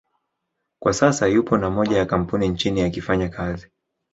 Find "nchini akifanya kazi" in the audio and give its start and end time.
2.47-3.67